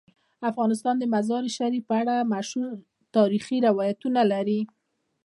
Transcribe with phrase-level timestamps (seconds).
[0.49, 2.69] افغانستان د مزارشریف په اړه مشهور
[3.15, 4.61] تاریخی روایتونه لري.